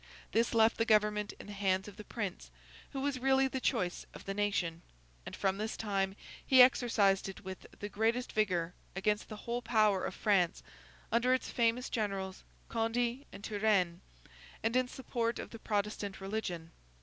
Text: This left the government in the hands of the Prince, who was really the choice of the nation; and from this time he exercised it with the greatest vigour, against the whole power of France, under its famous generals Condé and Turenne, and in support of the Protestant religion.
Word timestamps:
This 0.31 0.55
left 0.55 0.77
the 0.77 0.83
government 0.85 1.31
in 1.39 1.45
the 1.45 1.53
hands 1.53 1.87
of 1.87 1.95
the 1.95 2.03
Prince, 2.03 2.49
who 2.91 3.01
was 3.01 3.19
really 3.19 3.47
the 3.47 3.59
choice 3.59 4.03
of 4.15 4.25
the 4.25 4.33
nation; 4.33 4.81
and 5.27 5.35
from 5.35 5.59
this 5.59 5.77
time 5.77 6.15
he 6.43 6.59
exercised 6.59 7.29
it 7.29 7.43
with 7.45 7.67
the 7.79 7.87
greatest 7.87 8.31
vigour, 8.31 8.73
against 8.95 9.29
the 9.29 9.35
whole 9.45 9.61
power 9.61 10.03
of 10.03 10.15
France, 10.15 10.63
under 11.11 11.35
its 11.35 11.51
famous 11.51 11.87
generals 11.87 12.43
Condé 12.67 13.25
and 13.31 13.43
Turenne, 13.43 14.01
and 14.63 14.75
in 14.75 14.87
support 14.87 15.37
of 15.37 15.51
the 15.51 15.59
Protestant 15.59 16.19
religion. 16.19 16.71